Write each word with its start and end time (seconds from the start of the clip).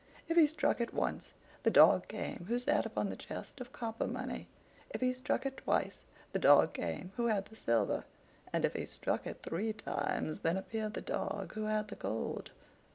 If 0.27 0.35
he 0.35 0.47
struck 0.47 0.81
it 0.81 0.95
once, 0.95 1.35
the 1.61 1.69
dog 1.69 2.07
came 2.07 2.45
who 2.47 2.57
sat 2.57 2.87
upon 2.87 3.11
the 3.11 3.15
chest 3.15 3.61
of 3.61 3.71
copper 3.71 4.07
money; 4.07 4.47
if 4.89 4.99
he 4.99 5.13
struck 5.13 5.45
it 5.45 5.57
twice, 5.57 6.01
the 6.31 6.39
dog 6.39 6.73
came 6.73 7.11
who 7.17 7.27
had 7.27 7.45
the 7.45 7.55
silver; 7.55 8.05
and 8.51 8.65
if 8.65 8.73
he 8.73 8.87
struck 8.87 9.27
it 9.27 9.43
three 9.43 9.73
times, 9.73 10.39
then 10.39 10.57
appeared 10.57 10.95
the 10.95 11.01
dog 11.01 11.53
who 11.53 11.65
had 11.65 11.89
the 11.89 11.95
gold. 11.95 12.49